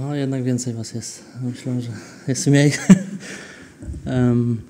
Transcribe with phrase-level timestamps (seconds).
[0.00, 1.24] No, jednak więcej was jest.
[1.42, 1.90] Myślę, że
[2.28, 2.72] jest mniej.
[4.06, 4.60] um,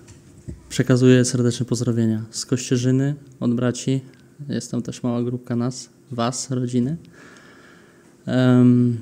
[0.68, 4.00] przekazuję serdeczne pozdrowienia z Kościerzyny, od braci.
[4.48, 6.96] Jest tam też mała grupka nas, was, rodziny.
[8.26, 8.98] Um,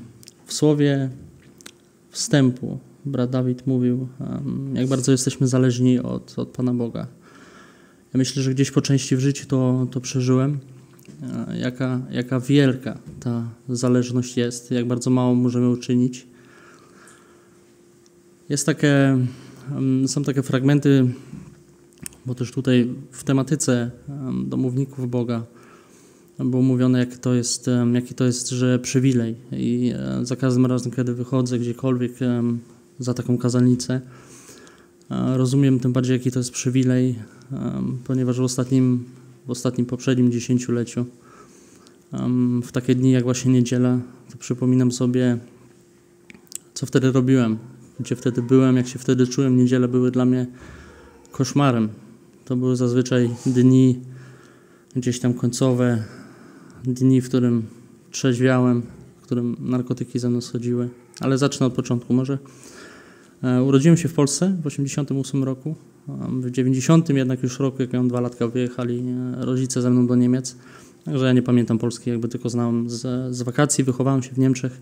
[0.47, 1.11] w słowie
[2.11, 7.07] wstępu brat Dawid mówił, um, jak bardzo jesteśmy zależni od, od Pana Boga.
[8.15, 10.59] Ja myślę, że gdzieś po części w życiu to, to przeżyłem
[11.61, 16.27] jaka, jaka wielka ta zależność jest, jak bardzo mało możemy uczynić.
[18.49, 19.19] Jest takie,
[20.07, 21.07] są takie fragmenty,
[22.27, 23.91] bo też tutaj w tematyce
[24.45, 25.43] domowników Boga
[26.39, 29.37] było mówione, jak to jest, jaki to jest, że przywilej.
[29.53, 32.13] I e, za każdym razem, kiedy wychodzę gdziekolwiek
[32.99, 34.01] za taką kazalnicę,
[35.11, 37.19] e, rozumiem tym bardziej, jaki to jest przywilej,
[38.05, 39.05] ponieważ w ostatnim
[39.49, 41.05] w ostatnim poprzednim dziesięcioleciu.
[42.63, 45.39] W takie dni jak właśnie niedziela, to przypominam sobie,
[46.75, 47.59] co wtedy robiłem,
[48.01, 49.57] gdzie wtedy byłem, jak się wtedy czułem.
[49.57, 50.47] Niedziele były dla mnie
[51.33, 51.89] koszmarem.
[52.45, 54.01] To były zazwyczaj dni
[54.97, 56.05] gdzieś tam końcowe,
[56.85, 57.63] dni, w którym
[58.11, 58.83] trzeźwiałem,
[59.19, 60.89] w którym narkotyki ze mną schodziły.
[61.21, 62.15] Ale zacznę od początku.
[62.15, 62.39] Może
[63.43, 65.75] e, urodziłem się w Polsce w 1988 roku.
[66.41, 69.05] W 90 jednak już roku, jak miałem dwa latka, wyjechali
[69.41, 70.57] e, rodzice ze mną do Niemiec.
[71.05, 73.01] Także ja nie pamiętam Polski, jakby tylko znałem z,
[73.37, 74.81] z wakacji, wychowałem się w Niemczech.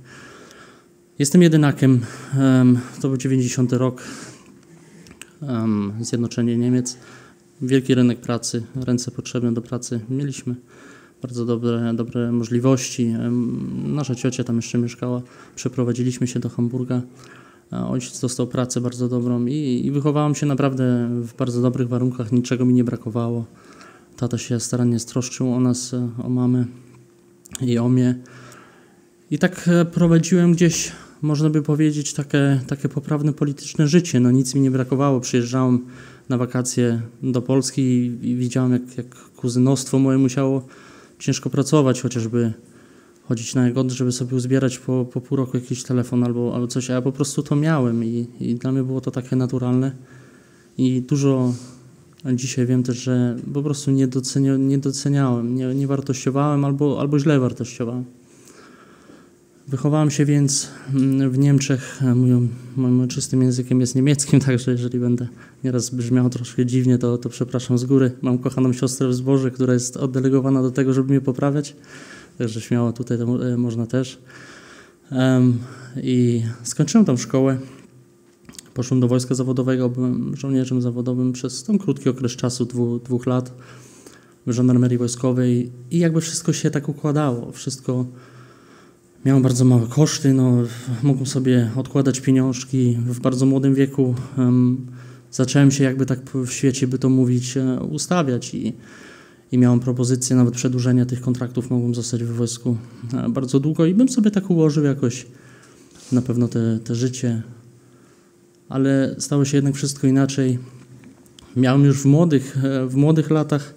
[1.18, 2.00] Jestem jedynakiem.
[3.00, 4.02] To był 90 rok.
[6.00, 6.96] Zjednoczenie Niemiec.
[7.62, 10.54] Wielki rynek pracy, ręce potrzebne do pracy mieliśmy.
[11.22, 13.14] Bardzo dobre, dobre możliwości.
[13.84, 15.22] Nasza ciocia tam jeszcze mieszkała.
[15.54, 17.02] Przeprowadziliśmy się do Hamburga.
[17.70, 22.64] Ojciec dostał pracę bardzo dobrą i, i wychowałem się naprawdę w bardzo dobrych warunkach, niczego
[22.64, 23.44] mi nie brakowało.
[24.16, 26.64] Tata się starannie stroszczył o nas, o mamę
[27.60, 28.18] i o mnie.
[29.30, 34.20] I tak e, prowadziłem gdzieś, można by powiedzieć, takie, takie poprawne polityczne życie.
[34.20, 35.20] No nic mi nie brakowało.
[35.20, 35.86] Przyjeżdżałem
[36.28, 40.66] na wakacje do Polski i, i widziałem, jak, jak kuzynostwo moje musiało
[41.18, 42.52] ciężko pracować, chociażby
[43.28, 46.90] chodzić na Jagodę, żeby sobie uzbierać po, po pół roku jakiś telefon albo, albo coś,
[46.90, 49.92] a ja po prostu to miałem i, i dla mnie było to takie naturalne
[50.78, 51.52] i dużo
[52.34, 57.18] dzisiaj wiem też, że po prostu nie, docenio, nie doceniałem, nie, nie wartościowałem albo, albo
[57.18, 58.04] źle wartościowałem.
[59.68, 65.28] Wychowałem się więc mm, w Niemczech, moim, moim czystym językiem jest niemieckim, także jeżeli będę
[65.64, 68.12] nieraz brzmiał troszkę dziwnie, to, to przepraszam z góry.
[68.22, 71.76] Mam kochaną siostrę w zborze, która jest oddelegowana do tego, żeby mnie poprawiać.
[72.38, 74.18] Także śmiało tutaj to e, można też.
[76.02, 77.58] I skończyłem tam szkołę.
[78.74, 83.52] Poszłem do wojska zawodowego, byłem żołnierzem zawodowym przez ten krótki okres czasu, dwu, dwóch lat
[84.46, 87.52] w żandarmerii wojskowej i jakby wszystko się tak układało.
[87.52, 88.06] Wszystko
[89.24, 90.62] miałem bardzo małe koszty, no,
[91.02, 94.14] mogłem sobie odkładać pieniążki w bardzo młodym wieku.
[94.38, 94.86] Um,
[95.30, 98.72] zacząłem się jakby tak w świecie, by to mówić, e, ustawiać i
[99.52, 102.76] i miałem propozycję nawet przedłużenia tych kontraktów, mogłem zostać w wojsku
[103.14, 105.26] e, bardzo długo i bym sobie tak ułożył jakoś
[106.12, 107.42] na pewno te, te życie,
[108.68, 110.58] ale stało się jednak wszystko inaczej.
[111.56, 113.74] Miałem już w młodych, e, w młodych latach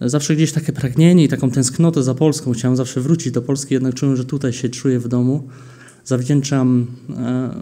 [0.00, 2.52] zawsze gdzieś takie pragnienie i taką tęsknotę za Polską.
[2.52, 5.48] Chciałem zawsze wrócić do Polski, jednak czułem, że tutaj się czuję w domu.
[6.04, 7.54] Zawdzięczam e,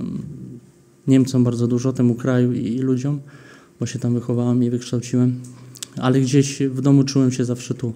[1.06, 3.20] Niemcom bardzo dużo, temu kraju i ludziom,
[3.80, 5.40] bo się tam wychowałem i wykształciłem
[5.96, 7.92] ale gdzieś w domu czułem się zawsze tu.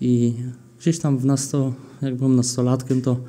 [0.00, 0.34] I
[0.80, 3.20] gdzieś tam w nas to, jak byłem nastolatkiem, to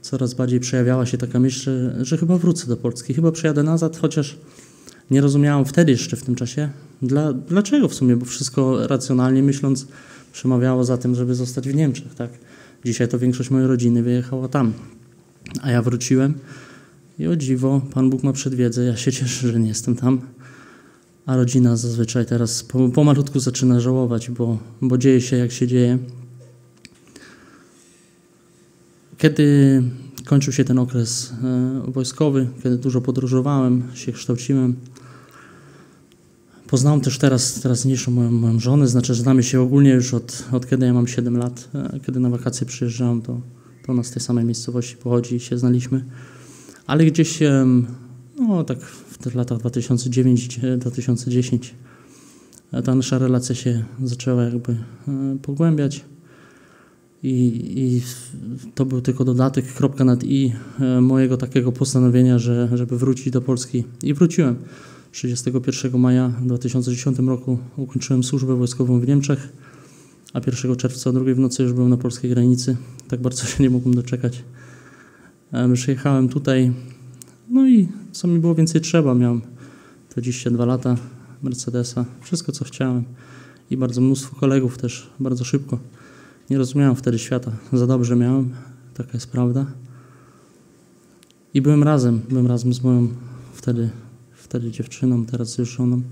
[0.00, 3.96] coraz bardziej przejawiała się taka myśl, że, że chyba wrócę do Polski, chyba przyjadę nazad,
[3.96, 4.38] chociaż
[5.10, 6.70] nie rozumiałam wtedy jeszcze w tym czasie,
[7.02, 9.86] dla, dlaczego w sumie, bo wszystko racjonalnie myśląc
[10.32, 12.14] przemawiało za tym, żeby zostać w Niemczech.
[12.14, 12.30] Tak?
[12.84, 14.72] Dzisiaj to większość mojej rodziny wyjechała tam,
[15.62, 16.34] a ja wróciłem
[17.18, 20.20] i o dziwo, Pan Bóg ma przedwiedzę, ja się cieszę, że nie jestem tam
[21.30, 22.64] a rodzina zazwyczaj teraz
[22.94, 25.98] pomalutku zaczyna żałować, bo, bo dzieje się jak się dzieje.
[29.18, 29.82] Kiedy
[30.24, 34.76] kończył się ten okres e, wojskowy, kiedy dużo podróżowałem, się kształciłem,
[36.66, 40.86] poznałem też teraz teraźniejszą moją, moją żonę, znaczy znamy się ogólnie już od, od kiedy
[40.86, 41.68] ja mam 7 lat.
[41.74, 43.40] E, kiedy na wakacje przyjeżdżałem, to,
[43.86, 46.04] to ona z tej samej miejscowości pochodzi i się znaliśmy.
[46.86, 47.38] Ale gdzieś,
[48.38, 48.78] no tak
[49.26, 51.58] w latach 2009-2010
[52.84, 54.76] ta nasza relacja się zaczęła jakby e,
[55.42, 56.04] pogłębiać
[57.22, 58.02] i, i
[58.74, 63.40] to był tylko dodatek, kropka nad i e, mojego takiego postanowienia, że, żeby wrócić do
[63.40, 64.56] Polski i wróciłem.
[65.12, 69.48] 31 maja 2010 roku ukończyłem służbę wojskową w Niemczech,
[70.32, 72.76] a 1 czerwca o drugiej w nocy już byłem na polskiej granicy.
[73.08, 74.44] Tak bardzo się nie mogłem doczekać.
[75.52, 76.72] Em, Przyjechałem tutaj,
[77.50, 79.40] no i co mi było więcej trzeba, miałem
[80.10, 80.96] 22 lata,
[81.42, 83.04] Mercedesa, wszystko co chciałem
[83.70, 85.78] i bardzo mnóstwo kolegów też, bardzo szybko.
[86.50, 88.50] Nie rozumiałem wtedy świata, za dobrze miałem,
[88.94, 89.66] taka jest prawda.
[91.54, 93.08] I byłem razem, byłem razem z moją
[93.54, 93.90] wtedy,
[94.32, 96.02] wtedy dziewczyną, teraz już żoną.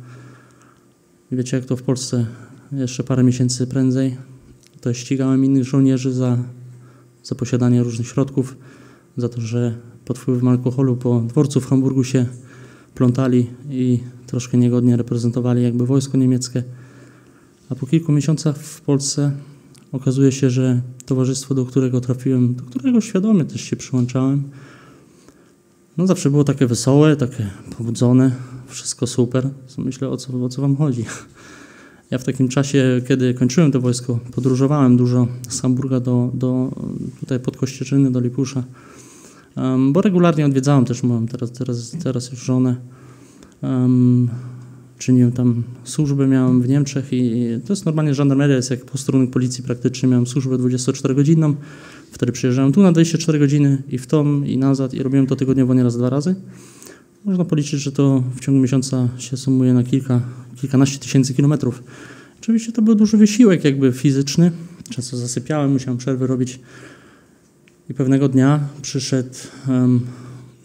[1.32, 2.26] I wiecie jak to w Polsce
[2.72, 4.16] jeszcze parę miesięcy prędzej,
[4.80, 6.38] to ścigałem innych żołnierzy za,
[7.22, 8.56] za posiadanie różnych środków,
[9.16, 12.26] za to, że pod wpływem alkoholu po dworcu w Hamburgu się
[12.94, 16.62] plątali i troszkę niegodnie reprezentowali jakby wojsko niemieckie.
[17.70, 19.32] A po kilku miesiącach w Polsce
[19.92, 24.42] okazuje się, że towarzystwo, do którego trafiłem, do którego świadomie też się przyłączałem,
[25.96, 28.32] no zawsze było takie wesołe, takie pobudzone,
[28.66, 29.50] wszystko super.
[29.78, 31.04] Myślę, o co, o co wam chodzi.
[32.10, 36.70] Ja w takim czasie, kiedy kończyłem to wojsko, podróżowałem dużo z Hamburga do, do
[37.20, 38.64] tutaj pod Kościerzyny, do Lipusza,
[39.92, 42.76] bo regularnie odwiedzałem też moją teraz, teraz, teraz już żonę.
[44.98, 49.64] Czyniłem tam służbę, miałem w Niemczech i to jest normalnie żandarmeria, jest jak posterunek policji
[49.64, 51.54] praktycznie, miałem służbę 24-godzinną,
[52.12, 55.74] wtedy przyjeżdżałem tu na 24 godziny i w tom i nazad i robiłem to tygodniowo
[55.74, 56.34] nieraz dwa razy.
[57.24, 60.20] Można policzyć, że to w ciągu miesiąca się sumuje na kilka,
[60.56, 61.82] kilkanaście tysięcy kilometrów.
[62.40, 64.52] Oczywiście to był duży wysiłek jakby fizyczny,
[64.90, 66.60] często zasypiałem, musiałem przerwy robić
[67.90, 69.34] i pewnego dnia przyszedł
[69.68, 70.00] um,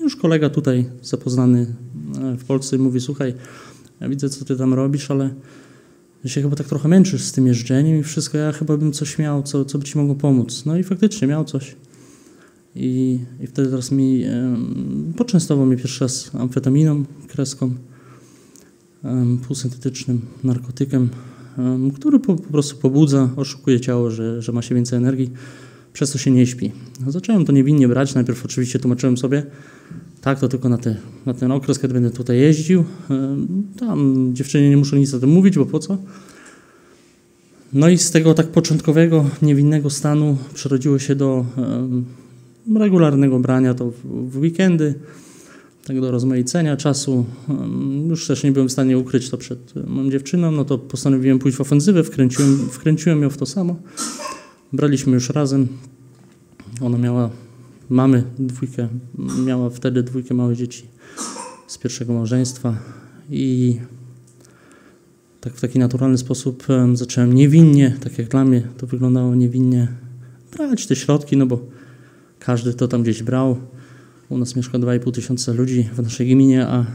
[0.01, 1.75] już kolega tutaj zapoznany
[2.21, 3.33] e, w Polsce i mówi, słuchaj,
[3.99, 5.29] ja widzę, co ty tam robisz, ale
[6.25, 9.43] się chyba tak trochę męczysz z tym jeżdżeniem i wszystko, ja chyba bym coś miał,
[9.43, 10.65] co, co by ci mogło pomóc.
[10.65, 11.75] No i faktycznie miał coś.
[12.75, 17.73] I, i wtedy teraz mi um, poczęstował pierwszy raz amfetaminą, kreską,
[19.03, 21.09] um, półsyntetycznym narkotykiem,
[21.57, 25.31] um, który po, po prostu pobudza, oszukuje ciało, że, że ma się więcej energii,
[25.93, 26.71] przez to się nie śpi.
[27.05, 29.43] No, zacząłem to niewinnie brać, najpierw oczywiście tłumaczyłem sobie,
[30.21, 30.95] tak, to tylko na, te,
[31.25, 32.83] na ten okres, kiedy będę tutaj jeździł.
[33.79, 35.97] Tam dziewczynie nie muszę nic o tym mówić, bo po co?
[37.73, 41.45] No i z tego tak początkowego, niewinnego stanu przerodziło się do
[42.75, 44.93] regularnego brania to w, weekendy,
[45.85, 47.25] tak do rozmaicenia czasu.
[48.09, 51.57] Już też nie byłem w stanie ukryć to przed moją dziewczyną, no to postanowiłem pójść
[51.57, 53.75] w ofensywę, wkręciłem, wkręciłem ją w to samo.
[54.73, 55.67] Braliśmy już razem.
[56.81, 57.29] Ona miała
[57.89, 58.87] mamy dwójkę,
[59.45, 60.85] miała wtedy dwójkę małych dzieci
[61.67, 62.77] z pierwszego małżeństwa
[63.29, 63.79] i
[65.41, 69.87] tak w taki naturalny sposób zacząłem niewinnie, tak jak dla mnie to wyglądało niewinnie,
[70.57, 71.59] brać te środki, no bo
[72.39, 73.57] każdy to tam gdzieś brał.
[74.29, 76.85] U nas mieszka 2,5 tysiąca ludzi w naszej gminie, a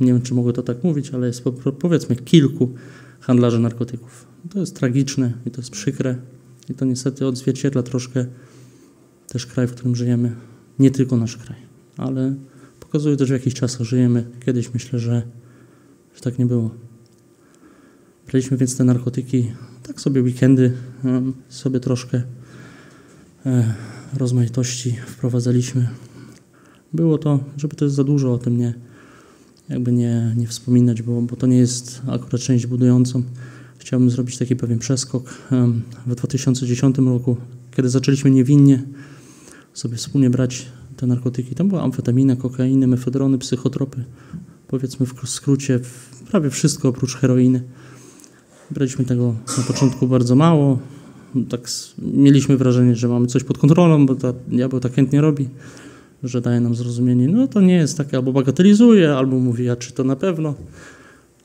[0.00, 1.44] nie wiem, czy mogę to tak mówić, ale jest
[1.80, 2.74] powiedzmy kilku
[3.20, 4.26] handlarzy narkotyków.
[4.50, 6.16] To jest tragiczne i to jest przykre
[6.68, 8.26] i to niestety odzwierciedla troszkę
[9.28, 10.36] też kraj, w którym żyjemy,
[10.78, 11.58] nie tylko nasz kraj,
[11.96, 12.34] ale
[12.80, 14.24] pokazuje też w jakich czasach żyjemy.
[14.46, 15.22] Kiedyś myślę, że,
[16.14, 16.70] że tak nie było.
[18.26, 19.52] Braliśmy więc te narkotyki,
[19.82, 20.72] tak sobie weekendy,
[21.48, 22.22] sobie troszkę
[23.46, 23.74] e,
[24.16, 25.88] rozmaitości wprowadzaliśmy.
[26.92, 28.74] Było to, żeby jest za dużo o tym nie,
[29.68, 33.22] jakby nie, nie wspominać, bo, bo to nie jest akurat część budującą.
[33.86, 35.34] Chciałbym zrobić taki pewien przeskok.
[36.06, 37.36] W 2010 roku,
[37.76, 38.82] kiedy zaczęliśmy niewinnie
[39.74, 40.66] sobie wspólnie brać
[40.96, 41.54] te narkotyki.
[41.54, 44.04] Tam była amfetamina, kokainy, mefedrony, psychotropy.
[44.68, 45.80] Powiedzmy w skrócie
[46.30, 47.62] prawie wszystko oprócz heroiny.
[48.70, 50.78] Braliśmy tego na początku bardzo mało.
[51.48, 51.68] Tak
[51.98, 55.48] mieliśmy wrażenie, że mamy coś pod kontrolą, bo ta diabeł tak chętnie robi,
[56.22, 57.28] że daje nam zrozumienie.
[57.28, 60.54] No to nie jest takie, albo bagatelizuje, albo mówi, a czy to na pewno,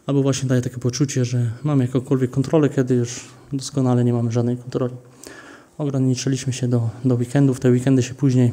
[0.06, 3.20] albo właśnie daje takie poczucie, że mamy jakąkolwiek kontrolę, kiedy już
[3.54, 4.96] doskonale nie mamy żadnej kontroli.
[5.78, 7.60] Ograniczyliśmy się do, do weekendów.
[7.60, 8.52] Te weekendy się później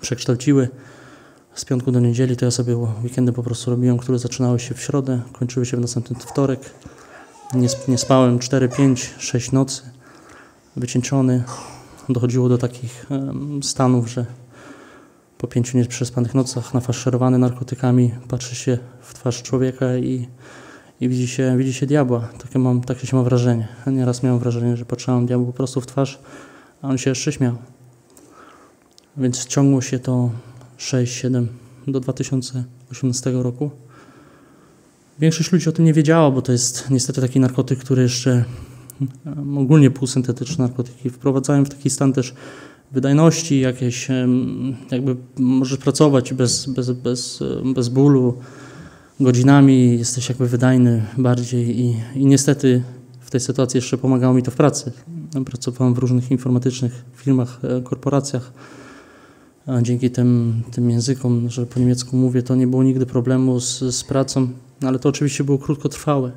[0.00, 0.68] przekształciły.
[1.54, 4.80] Z piątku do niedzieli to ja sobie weekendy po prostu robiłem, które zaczynały się w
[4.80, 6.60] środę, kończyły się w następny wtorek.
[7.54, 9.82] Nie, nie spałem 4, 5, 6 nocy,
[10.76, 11.44] wycieńczony.
[12.08, 14.26] Dochodziło do takich um, stanów, że
[15.38, 20.28] po pięciu nieprzespanych nocach nafaszerowany narkotykami patrzy się w twarz człowieka i
[21.00, 22.28] i widzi się, widzi się diabła.
[22.42, 23.68] Takie, mam, takie się ma wrażenie.
[23.86, 26.18] Nieraz miałem wrażenie, że patrzyłem diabłu po prostu w twarz,
[26.82, 27.56] a on się jeszcze śmiał.
[29.16, 30.30] Więc ciągło się to
[30.78, 31.46] 6-7
[31.86, 33.70] do 2018 roku.
[35.18, 38.44] Większość ludzi o tym nie wiedziała, bo to jest niestety taki narkotyk, który jeszcze
[39.56, 42.34] ogólnie półsyntetyczne narkotyki wprowadzają w taki stan też
[42.94, 44.08] wydajności, jakieś
[44.90, 47.42] jakby możesz pracować bez, bez, bez,
[47.74, 48.34] bez bólu,
[49.20, 52.82] godzinami, jesteś jakby wydajny bardziej i, i niestety
[53.20, 54.92] w tej sytuacji jeszcze pomagało mi to w pracy.
[55.46, 58.52] Pracowałem w różnych informatycznych firmach, e, korporacjach.
[59.66, 63.78] A dzięki tym, tym językom, że po niemiecku mówię, to nie było nigdy problemu z,
[63.78, 64.48] z pracą,
[64.80, 66.32] no ale to oczywiście było krótkotrwałe.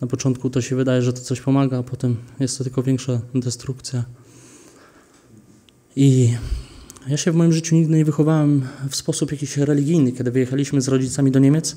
[0.00, 3.20] Na początku to się wydaje, że to coś pomaga, a potem jest to tylko większa
[3.34, 4.04] destrukcja.
[5.96, 6.34] I
[7.08, 10.12] ja się w moim życiu nigdy nie wychowałem w sposób jakiś religijny.
[10.12, 11.76] Kiedy wyjechaliśmy z rodzicami do Niemiec,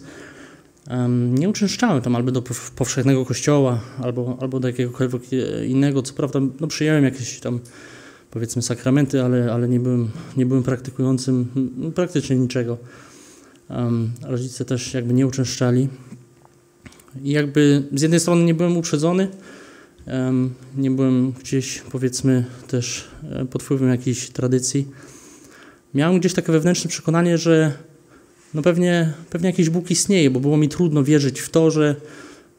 [1.31, 2.43] nie uczęszczałem tam albo do
[2.75, 5.21] powszechnego kościoła, albo, albo do jakiegokolwiek
[5.67, 6.01] innego.
[6.01, 7.59] Co prawda no, przyjąłem jakieś tam
[8.31, 11.47] powiedzmy sakramenty, ale, ale nie, byłem, nie byłem praktykującym
[11.95, 12.77] praktycznie niczego.
[14.21, 15.89] Rodzice też jakby nie uczęszczali.
[17.23, 19.27] I jakby z jednej strony nie byłem uprzedzony,
[20.77, 24.87] nie byłem gdzieś powiedzmy też e, pod wpływem jakiejś tradycji.
[25.93, 27.73] Miałem gdzieś takie wewnętrzne przekonanie, że
[28.53, 31.95] no pewnie, pewnie jakiś Bóg istnieje, bo było mi trudno wierzyć w to, że,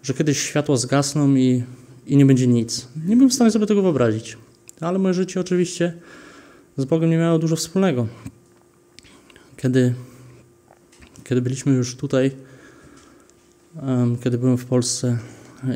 [0.03, 1.63] że kiedyś światła zgasną i,
[2.07, 2.89] i nie będzie nic.
[3.07, 4.37] Nie byłem w stanie sobie tego wyobrazić.
[4.81, 5.93] Ale moje życie oczywiście
[6.77, 8.07] z Bogiem nie miało dużo wspólnego.
[9.57, 9.95] Kiedy,
[11.25, 12.31] kiedy byliśmy już tutaj,
[13.83, 15.19] um, kiedy byłem w Polsce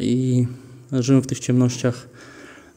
[0.00, 0.46] i
[0.92, 2.08] żyłem w tych ciemnościach,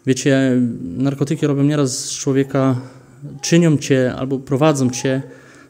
[0.05, 0.61] wiecie,
[0.97, 2.81] narkotyki robią nieraz z człowieka,
[3.41, 5.21] czynią cię albo prowadzą cię,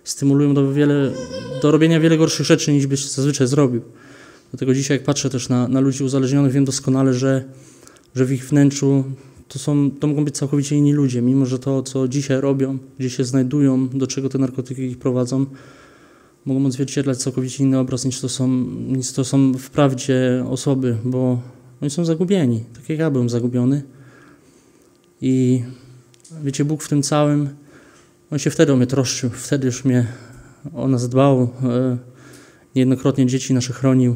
[0.04, 1.12] stymulują do, wiele,
[1.62, 3.82] do robienia wiele gorszych rzeczy niż byś zazwyczaj zrobił.
[4.52, 7.44] Dlatego dzisiaj, jak patrzę też na, na ludzi uzależnionych, wiem doskonale, że,
[8.16, 9.04] że w ich wnętrzu
[9.48, 13.10] to, są, to mogą być całkowicie inni ludzie, mimo że to, co dzisiaj robią, gdzie
[13.10, 15.46] się znajdują, do czego te narkotyki ich prowadzą,
[16.46, 18.48] mogą odzwierciedlać całkowicie inny obraz niż to są,
[18.88, 21.42] niż to są wprawdzie osoby, bo
[21.84, 23.84] oni są zagubieni, tak jak ja byłem zagubiony.
[25.22, 25.64] I
[26.44, 27.50] wiecie, Bóg w tym całym,
[28.32, 30.08] On się wtedy o mnie troszczył, wtedy już mnie
[30.74, 31.98] o nas dbał, e,
[32.76, 34.16] niejednokrotnie dzieci nasze chronił,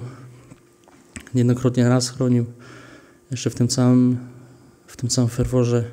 [1.34, 2.46] niejednokrotnie raz chronił.
[3.32, 4.18] Jeszcze w tym całym
[4.88, 5.84] w tym samym ferworze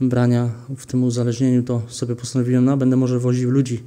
[0.00, 3.82] brania, w tym uzależnieniu, to sobie postanowiłem, no będę może woził ludzi.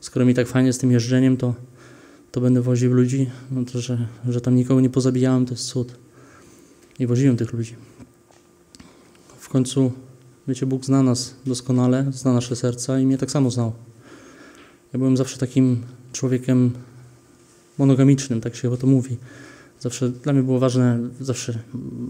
[0.00, 1.54] Skoro mi tak fajnie z tym jeżdżeniem, to,
[2.32, 3.30] to będę woził ludzi.
[3.50, 6.03] No to, że, że tam nikogo nie pozabijałem, to jest cud.
[6.98, 7.74] I woziłem tych ludzi.
[9.38, 9.92] W końcu,
[10.48, 13.72] wiecie, Bóg zna nas doskonale, zna nasze serca i mnie tak samo znał.
[14.92, 15.82] Ja byłem zawsze takim
[16.12, 16.70] człowiekiem
[17.78, 19.16] monogamicznym, tak się o to mówi.
[19.80, 21.58] Zawsze dla mnie było ważne, zawsze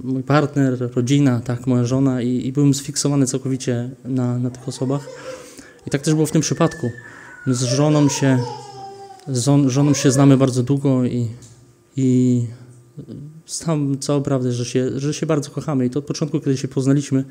[0.04, 5.08] mój partner, rodzina, tak, moja żona i, i byłem sfiksowany całkowicie na, na tych osobach.
[5.86, 6.90] I tak też było w tym przypadku.
[7.46, 8.38] Z żoną się,
[9.28, 11.28] z żoną się znamy bardzo długo i,
[11.96, 12.46] i
[13.46, 15.86] znam całą prawdę, że się, że się bardzo kochamy.
[15.86, 17.24] I to od początku, kiedy się poznaliśmy,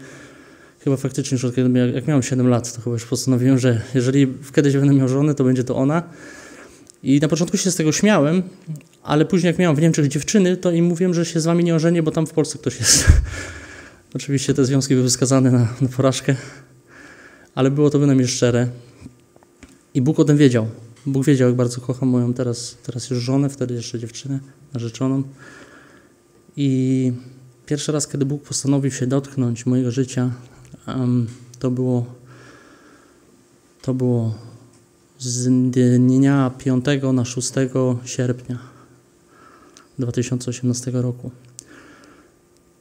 [0.80, 4.28] chyba faktycznie już od kiedy, jak miałem 7 lat, to chyba już postanowiłem, że jeżeli
[4.56, 6.04] kiedyś będę miał żonę, to będzie to ona.
[7.04, 8.44] I na początku się z tego śmiałem,
[9.04, 11.76] ale później jak miałem w Niemczech dziewczyny, to im mówiłem, że się z wami nie
[11.76, 13.06] ożenię, bo tam w Polsce ktoś jest.
[14.16, 16.36] Oczywiście te związki były wskazane na, na porażkę,
[17.56, 18.68] ale było to bynajmniej szczere.
[19.94, 20.68] I Bóg o tym wiedział.
[21.06, 24.40] Bóg wiedział, jak bardzo kocham moją teraz, teraz już żonę, wtedy jeszcze dziewczynę,
[24.74, 25.24] narzeczoną.
[26.58, 27.12] I
[27.66, 30.32] pierwszy raz, kiedy Bóg postanowił się dotknąć mojego życia,
[31.60, 32.06] to było
[33.82, 34.34] to było
[35.20, 35.48] z
[36.00, 37.52] dnia 5 na 6
[38.06, 38.60] sierpnia
[40.00, 41.32] 2018 roku.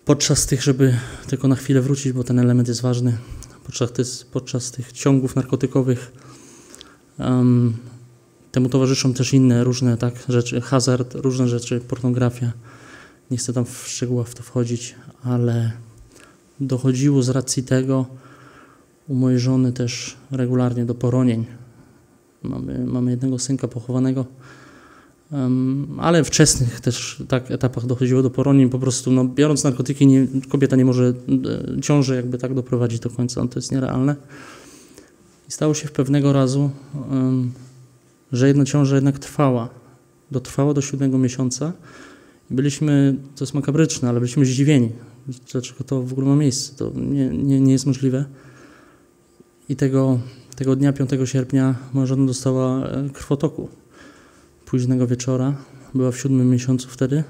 [0.05, 3.19] Podczas tych, żeby tylko na chwilę wrócić, bo ten element jest ważny,
[3.65, 6.13] podczas, podczas tych ciągów narkotykowych
[7.19, 7.77] um,
[8.53, 12.53] temu towarzyszą też inne różne tak, rzeczy, hazard, różne rzeczy, pornografia.
[13.31, 15.73] Nie chcę tam w szczegółach w to wchodzić, ale
[16.61, 18.07] dochodziło z racji tego
[19.09, 21.47] u mojej żony też regularnie do poronień
[22.43, 24.27] Mamy, mamy jednego synka pochowanego,
[25.33, 28.69] um, ale wczesnych też tak etapach dochodziło do poronień.
[28.69, 31.15] Po prostu no, biorąc narkotyki nie, kobieta nie może
[31.77, 34.17] e, ciąży jakby tak doprowadzić do końca, no, to jest nierealne.
[35.49, 36.71] I stało się w pewnego razu,
[37.11, 37.53] um,
[38.33, 39.69] że jedna ciąża jednak trwała.
[40.31, 41.73] Dotrwała do siódmego miesiąca
[42.53, 44.93] byliśmy, to jest makabryczne, ale byliśmy zdziwieni.
[45.53, 46.77] Dlaczego to w ogóle ma miejsce?
[46.77, 48.25] To nie, nie, nie jest możliwe.
[49.69, 50.19] I tego
[50.57, 53.69] tego dnia, 5 sierpnia, moja żona dostała e, krwotoku
[54.67, 55.57] późnego wieczora.
[55.95, 57.25] Była w siódmym miesiącu wtedy.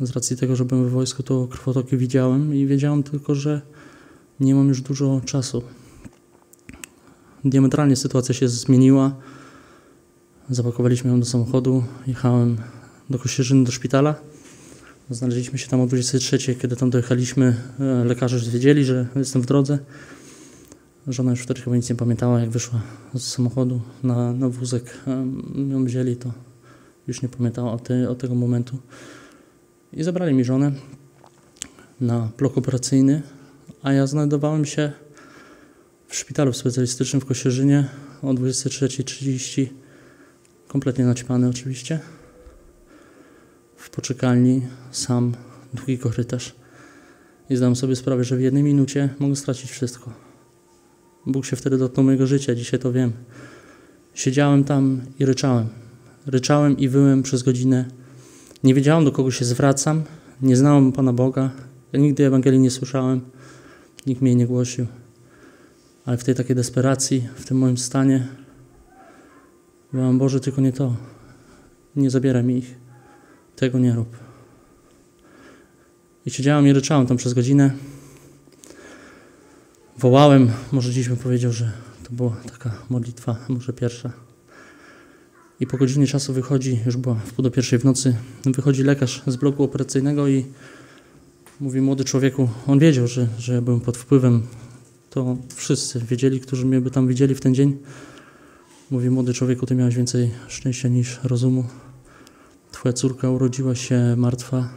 [0.00, 3.62] Z racji tego, że byłem w wojsku, to krwotoki widziałem i wiedziałem tylko, że
[4.40, 5.62] nie mam już dużo czasu.
[7.44, 9.16] Diametralnie sytuacja się zmieniła.
[10.50, 12.56] Zapakowaliśmy ją do samochodu, jechałem
[13.10, 14.14] do Kościerzyny, do szpitala.
[15.10, 17.56] Znaleźliśmy się tam o 23, kiedy tam dojechaliśmy.
[17.80, 19.78] E, lekarze już wiedzieli, że jestem w drodze.
[21.06, 22.80] Żona już wtedy chyba nic nie pamiętała, jak wyszła
[23.14, 24.98] z samochodu na, na wózek.
[25.70, 26.32] Ją wzięli, to
[27.06, 28.78] już nie pamiętała od, te, od tego momentu.
[29.92, 30.72] I zabrali mi żonę
[32.00, 33.22] na blok operacyjny,
[33.82, 34.92] a ja znajdowałem się
[36.08, 37.88] w szpitalu specjalistycznym w Kosierzynie
[38.22, 39.66] o 23.30.
[40.68, 42.00] Kompletnie naćpany oczywiście.
[43.84, 45.32] W poczekalni sam,
[45.74, 46.54] długi korytarz.
[47.50, 50.12] I zdałem sobie sprawę, że w jednej minucie mogę stracić wszystko.
[51.26, 53.12] Bóg się wtedy dotknął mojego życia, dzisiaj to wiem.
[54.14, 55.66] Siedziałem tam i ryczałem.
[56.26, 57.84] Ryczałem i wyłem przez godzinę.
[58.64, 60.02] Nie wiedziałem, do kogo się zwracam.
[60.42, 61.50] Nie znałem Pana Boga.
[61.92, 63.20] Ja nigdy Ewangelii nie słyszałem.
[64.06, 64.86] Nikt mnie nie głosił.
[66.04, 68.28] Ale w tej takiej desperacji, w tym moim stanie,
[69.92, 70.96] mówiłam, Boże, tylko nie to.
[71.96, 72.83] Nie zabieraj mi ich.
[73.56, 74.16] Tego nie rób.
[76.26, 77.70] I siedziałem i ryczałem tam przez godzinę.
[79.98, 81.72] Wołałem, może dziś bym powiedział, że
[82.04, 84.12] to była taka modlitwa, może pierwsza.
[85.60, 89.22] I po godzinie czasu wychodzi, już była w pół do pierwszej w nocy, wychodzi lekarz
[89.26, 90.44] z bloku operacyjnego i
[91.60, 94.42] mówi młody człowieku, on wiedział, że, że byłem pod wpływem,
[95.10, 97.78] to wszyscy wiedzieli, którzy mnie by tam widzieli w ten dzień.
[98.90, 101.64] Mówi młody człowieku, ty miałeś więcej szczęścia niż rozumu.
[102.84, 104.68] Twoja córka urodziła się martwa,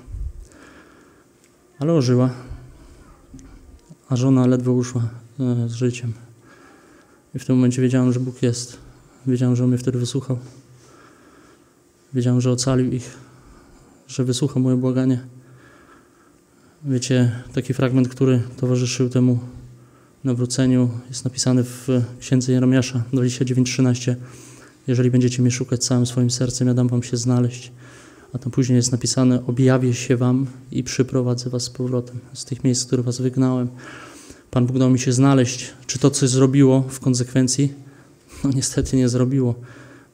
[1.79, 2.29] ale ożyła,
[4.09, 5.01] a żona ledwo uszła
[5.39, 6.13] e, z życiem.
[7.35, 8.77] I w tym momencie wiedziałem, że Bóg jest.
[9.25, 10.39] Wiedziałem, że On mnie wtedy wysłuchał.
[12.13, 13.17] Wiedziałem, że ocalił ich,
[14.07, 15.19] że wysłuchał moje błaganie.
[16.85, 19.39] Wiecie, taki fragment, który towarzyszył temu
[20.23, 21.87] nawróceniu, jest napisany w
[22.19, 24.15] księdze Jeremiasza 29:13.
[24.87, 27.71] Jeżeli będziecie mnie szukać całym swoim sercem, ja dam wam się znaleźć.
[28.34, 32.63] A tam później jest napisane: Objawię się wam i przyprowadzę was z powrotem z tych
[32.63, 33.67] miejsc, z których was wygnałem.
[34.51, 35.74] Pan Bóg dał mi się znaleźć.
[35.88, 37.74] Czy to coś zrobiło w konsekwencji?
[38.43, 39.55] No niestety nie zrobiło.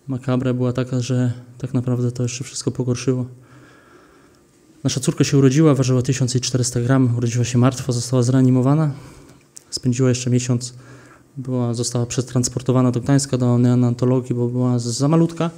[0.07, 3.25] Makabra była taka, że tak naprawdę to jeszcze wszystko pogorszyło.
[4.83, 8.91] Nasza córka się urodziła, ważyła 1400 gram, urodziła się martwa, została zreanimowana.
[9.69, 10.73] Spędziła jeszcze miesiąc,
[11.37, 15.49] była, została przetransportowana do Gdańska, do neonatologii, bo była za malutka.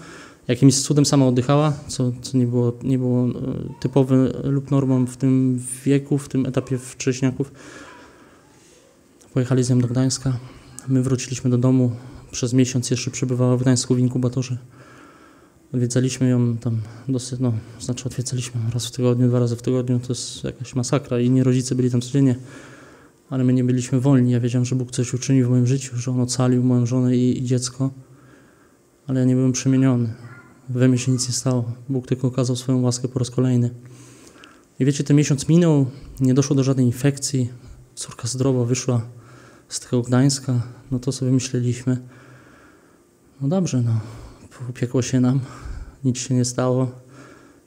[0.48, 3.32] Jakimś cudem sama oddychała, co, co nie, było, nie było e,
[3.80, 7.52] typowe lub normą w tym wieku, w tym etapie wcześniaków.
[9.34, 10.38] Pojechali z nią do Gdańska.
[10.88, 11.92] My wróciliśmy do domu.
[12.32, 14.58] Przez miesiąc jeszcze przebywała w Gdańsku w inkubatorze.
[15.74, 16.78] Odwiedzaliśmy ją tam
[17.08, 20.00] dosyć, no, znaczy odwiedzaliśmy raz w tygodniu, dwa razy w tygodniu.
[20.00, 21.20] To jest jakaś masakra.
[21.20, 22.36] Inni rodzice byli tam codziennie,
[23.30, 24.32] ale my nie byliśmy wolni.
[24.32, 27.40] Ja wiedziałem, że Bóg coś uczynił w moim życiu, że On ocalił moją żonę i,
[27.40, 27.90] i dziecko,
[29.08, 30.14] ale ja nie byłem przemieniony.
[30.70, 31.72] We mnie się nic nie stało.
[31.90, 33.70] Bóg tylko okazał swoją łaskę po raz kolejny.
[34.80, 35.86] I wiecie, ten miesiąc minął,
[36.20, 37.50] nie doszło do żadnej infekcji.
[37.96, 39.02] Córka zdrowa wyszła
[39.70, 41.98] z tego Gdańska, no to sobie myśleliśmy,
[43.42, 44.00] no dobrze, no,
[44.70, 45.40] upiekło się nam,
[46.04, 46.92] nic się nie stało,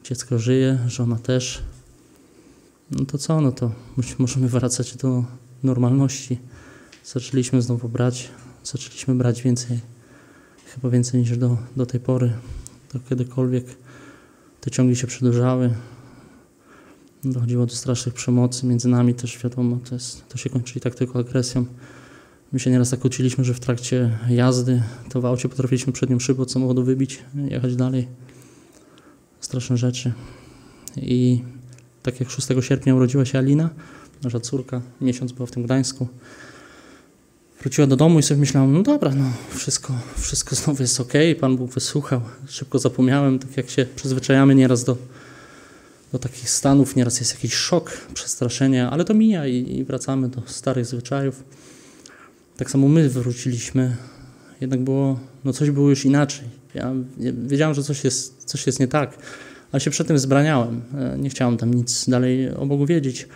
[0.04, 1.62] dziecko żyje, żona też.
[2.90, 3.70] No to co, no to
[4.18, 5.24] możemy wracać do
[5.62, 6.38] normalności.
[7.04, 8.28] Zaczęliśmy znowu brać,
[8.64, 9.80] zaczęliśmy brać więcej,
[10.66, 12.32] chyba więcej niż do, do tej pory,
[12.88, 13.64] to kiedykolwiek
[14.60, 15.70] te ciągi się przedłużały.
[17.24, 20.94] Dochodziło do strasznych przemocy między nami też, wiadomo, to, jest, to się kończy i tak
[20.94, 21.66] tylko agresją.
[22.52, 26.42] My się nieraz tak uczyliśmy, że w trakcie jazdy to w aucie potrafiliśmy przednią szybę
[26.42, 28.08] od samochodu wybić, jechać dalej.
[29.40, 30.12] Straszne rzeczy.
[30.96, 31.42] I
[32.02, 33.70] tak jak 6 sierpnia urodziła się Alina,
[34.22, 36.08] nasza córka, miesiąc była w tym Gdańsku,
[37.60, 41.56] wróciła do domu i sobie myślałam, no dobra, no wszystko, wszystko znowu jest ok, Pan
[41.56, 42.20] Bóg wysłuchał.
[42.48, 44.96] Szybko zapomniałem, tak jak się przyzwyczajamy nieraz do,
[46.12, 50.42] do takich stanów, nieraz jest jakiś szok, przestraszenie, ale to mija i, i wracamy do
[50.46, 51.44] starych zwyczajów.
[52.56, 53.96] Tak samo my wróciliśmy,
[54.60, 56.44] jednak było, no coś było już inaczej.
[56.74, 56.92] Ja
[57.46, 59.18] wiedziałem, że coś jest, coś jest nie tak,
[59.72, 60.82] ale się przed tym zbraniałem.
[60.94, 63.28] E, nie chciałem tam nic dalej o Bogu wiedzieć.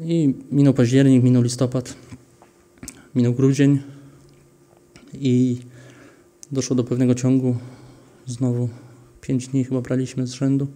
[0.00, 1.94] I minął październik, minął listopad,
[3.14, 3.82] minął grudzień
[5.12, 5.58] i
[6.52, 7.56] doszło do pewnego ciągu.
[8.26, 8.68] Znowu
[9.20, 10.66] pięć dni chyba braliśmy z rzędu.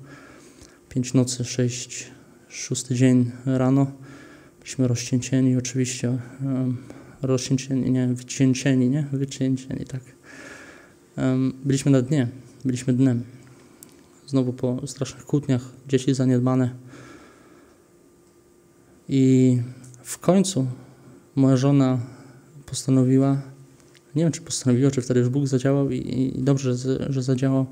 [0.88, 2.10] Pięć nocy, sześć,
[2.48, 3.92] szósty dzień rano.
[4.58, 6.18] Byliśmy rozcięcieni oczywiście
[7.22, 10.02] rozcięcieni, nie, wycięcieni, nie, wycięcieni, tak.
[11.64, 12.28] Byliśmy na dnie,
[12.64, 13.24] byliśmy dnem.
[14.26, 16.74] Znowu po strasznych kłótniach, dzieci zaniedbane.
[19.08, 19.58] I
[20.02, 20.66] w końcu
[21.36, 21.98] moja żona
[22.70, 23.42] postanowiła,
[24.14, 26.76] nie wiem czy postanowiła, czy wtedy już Bóg zadziałał i, i dobrze,
[27.10, 27.66] że, zadziałał.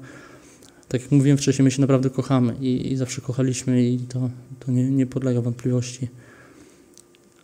[0.88, 4.30] Tak jak mówiłem wcześniej, my się naprawdę kochamy i, i zawsze kochaliśmy i to,
[4.60, 6.08] to nie, nie podlega wątpliwości.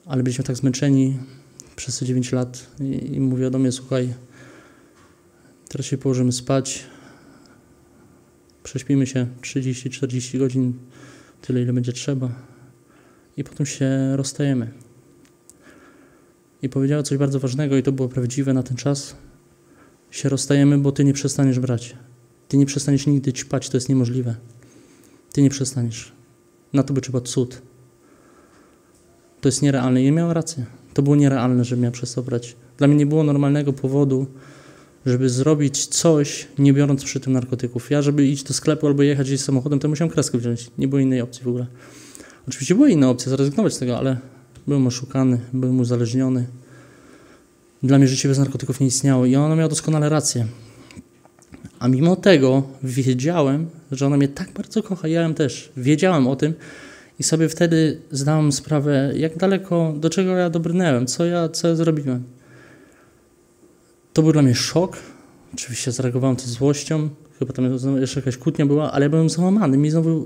[0.06, 1.18] Ale byliśmy tak zmęczeni
[1.76, 4.14] przez te 9 lat i, i mówiła do mnie, słuchaj,
[5.68, 6.84] teraz się położymy spać,
[8.62, 10.72] prześpimy się 30-40 godzin,
[11.42, 12.28] tyle ile będzie trzeba
[13.36, 14.70] i potem się rozstajemy.
[16.62, 19.16] I powiedziała coś bardzo ważnego i to było prawdziwe na ten czas.
[20.10, 21.96] Się rozstajemy, bo ty nie przestaniesz brać.
[22.48, 24.34] Ty nie przestaniesz nigdy ćpać, to jest niemożliwe.
[25.32, 26.12] Ty nie przestaniesz.
[26.72, 27.62] Na to by trzeba cud.
[29.40, 30.02] To jest nierealne.
[30.02, 30.66] I miała rację.
[30.94, 32.56] To było nierealne, żeby miała przez to brać.
[32.78, 34.26] Dla mnie nie było normalnego powodu,
[35.06, 37.90] żeby zrobić coś, nie biorąc przy tym narkotyków.
[37.90, 40.70] Ja, żeby iść do sklepu albo jechać gdzieś samochodem, to musiałem kreskę wziąć.
[40.78, 41.66] Nie było innej opcji w ogóle.
[42.48, 44.18] Oczywiście były inne opcje, zrezygnować z tego, ale
[44.66, 46.46] byłem oszukany, byłem uzależniony.
[47.82, 50.46] Dla mnie życie bez narkotyków nie istniało i ona miała doskonale rację.
[51.78, 55.72] A mimo tego wiedziałem, że ona mnie tak bardzo kocha, ja ją też.
[55.76, 56.54] Wiedziałem o tym
[57.18, 61.74] i sobie wtedy zdałem sprawę, jak daleko, do czego ja dobrnęłem, co ja, co ja
[61.74, 62.24] zrobiłem.
[64.12, 64.96] To był dla mnie szok.
[65.54, 67.08] Oczywiście zareagowałem to złością.
[67.38, 67.64] Chyba tam
[68.00, 69.78] jeszcze jakaś kłótnia była, ale ja byłem załamany.
[69.78, 70.24] Mi znowu,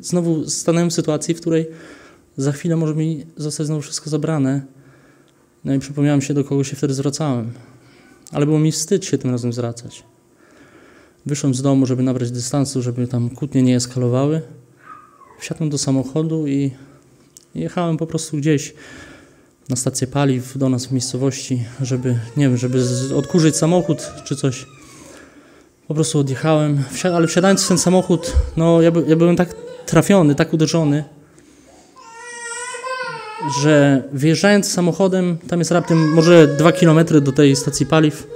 [0.00, 1.66] znowu stanąłem w sytuacji, w której
[2.38, 4.62] za chwilę może mi zostać znowu wszystko zabrane.
[5.64, 7.52] No i przypomniałem się, do kogo się wtedy zwracałem.
[8.32, 10.04] Ale było mi wstyd się tym razem zwracać.
[11.26, 14.42] Wyszłem z domu, żeby nabrać dystansu, żeby tam kłótnie nie eskalowały.
[15.40, 16.70] Wsiadłem do samochodu i
[17.54, 18.74] jechałem po prostu gdzieś
[19.68, 22.82] na stację paliw do nas w miejscowości, żeby, nie wiem, żeby
[23.16, 24.66] odkurzyć samochód czy coś.
[25.88, 29.54] Po prostu odjechałem, ale wsiadając w ten samochód, no ja, by, ja byłem tak
[29.86, 31.04] trafiony, tak uderzony,
[33.62, 38.26] że wyjeżdżając samochodem, tam jest raptem może dwa kilometry do tej stacji paliw,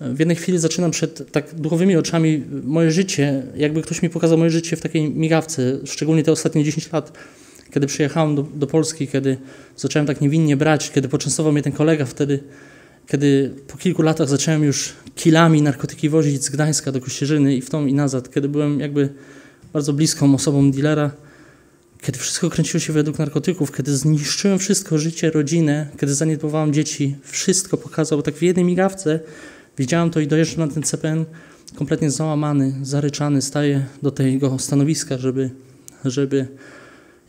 [0.00, 4.50] w jednej chwili zaczynam przed tak duchowymi oczami moje życie, jakby ktoś mi pokazał moje
[4.50, 7.12] życie w takiej migawce, szczególnie te ostatnie 10 lat,
[7.70, 9.36] kiedy przyjechałem do, do Polski, kiedy
[9.76, 12.40] zacząłem tak niewinnie brać, kiedy poczęstował mnie ten kolega wtedy,
[13.06, 17.70] kiedy po kilku latach zacząłem już kilami narkotyki wozić z Gdańska do Kościerzyny i w
[17.70, 19.08] tą i nazad, kiedy byłem jakby
[19.72, 21.10] bardzo bliską osobą dealera,
[22.00, 27.76] kiedy wszystko kręciło się według narkotyków, kiedy zniszczyłem wszystko, życie, rodzinę, kiedy zaniedbowałem dzieci, wszystko
[27.76, 29.20] pokazał tak w jednej migawce.
[29.78, 31.24] Widziałem to i dojeżdżam na ten CPN
[31.76, 35.50] kompletnie załamany, zaryczany, staję do tego stanowiska, żeby,
[36.04, 36.48] żeby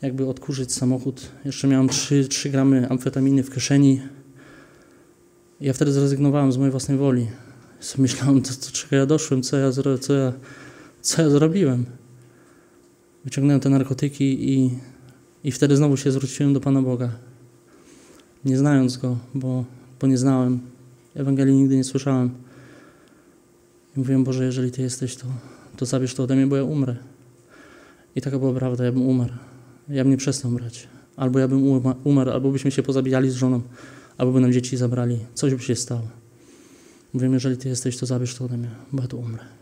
[0.02, 1.32] jakby odkurzyć samochód.
[1.46, 4.02] Jeszcze miałem 3, 3 gramy amfetaminy w kieszeni.
[5.62, 7.28] Ja wtedy zrezygnowałem z mojej własnej woli.
[7.98, 10.34] Myślałem, do, czego ja doszłem, co ja, co, ja,
[11.02, 11.86] co ja zrobiłem.
[13.26, 14.70] Wyciągnąłem te narkotyki i,
[15.44, 17.12] i wtedy znowu się zwróciłem do Pana Boga.
[18.46, 19.66] Nie znając Go, bo,
[20.02, 20.60] bo nie znałem.
[21.16, 22.30] Ewangelii nigdy nie słyszałem.
[23.98, 25.26] I mówiłem, Boże, jeżeli Ty jesteś, to,
[25.78, 26.96] to zabierz to ode mnie, bo ja umrę.
[28.16, 29.34] I taka była prawda, ja bym umarł.
[29.90, 30.88] Ja bym nie przestał brać.
[31.16, 31.64] Albo ja bym
[32.04, 33.62] umarł, albo byśmy się pozabijali z żoną,
[34.18, 35.20] albo by nam dzieci zabrali.
[35.34, 36.08] Coś by się stało.
[37.14, 39.61] Mówiłem, jeżeli Ty jesteś, to zabierz to ode mnie, bo ja tu umrę.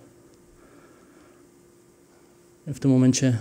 [2.68, 3.38] W tym momencie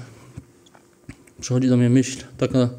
[1.40, 2.70] przychodzi do mnie myśl, taka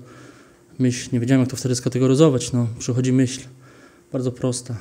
[0.79, 3.41] myśl, nie wiedziałem jak to wtedy skategoryzować, no, przychodzi myśl
[4.11, 4.77] bardzo prosta.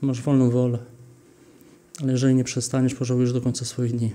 [0.00, 0.78] Masz wolną wolę,
[2.02, 4.12] ale jeżeli nie przestaniesz, pożałujesz do końca swoich dni.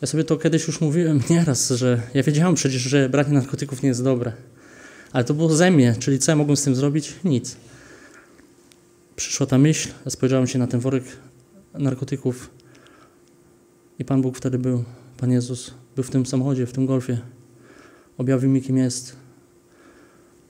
[0.00, 3.88] Ja sobie to kiedyś już mówiłem nieraz, że ja wiedziałem przecież, że branie narkotyków nie
[3.88, 4.32] jest dobre.
[5.12, 7.14] Ale to było ze mnie, czyli co ja mogłem z tym zrobić?
[7.24, 7.56] Nic.
[9.16, 11.04] Przyszła ta myśl, spojrzałem się na ten worek
[11.74, 12.50] narkotyków
[13.98, 14.84] i Pan Bóg wtedy był,
[15.16, 17.18] Pan Jezus był w tym samochodzie, w tym golfie.
[18.18, 19.16] Objawił mi, kim jest.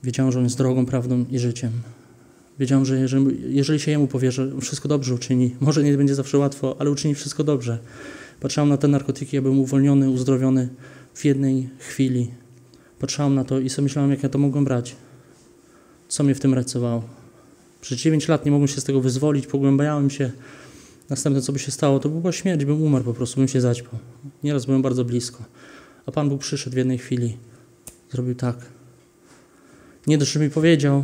[0.03, 1.71] Wiedziałem, że On jest drogą, prawdą i życiem.
[2.59, 5.55] Wiedziałem, że jeżeli, jeżeli się Jemu powierzę, wszystko dobrze uczyni.
[5.59, 7.79] Może nie będzie zawsze łatwo, ale uczyni wszystko dobrze.
[8.39, 10.69] Patrzyłem na te narkotyki, ja byłem uwolniony, uzdrowiony
[11.13, 12.31] w jednej chwili.
[12.99, 14.95] Patrzyłem na to i sobie myślałem, jak ja to mogłem brać.
[16.07, 17.03] Co mnie w tym racowało.
[17.81, 20.31] Przez 9 lat nie mogłem się z tego wyzwolić, pogłębiałem się.
[21.09, 23.99] Następne, co by się stało, to była śmierć, bym umarł po prostu, bym się zaćpał.
[24.43, 25.43] Nieraz byłem bardzo blisko.
[26.05, 27.37] A Pan Bóg przyszedł w jednej chwili.
[28.11, 28.55] Zrobił tak.
[30.07, 31.03] Nie dość, że mi powiedział,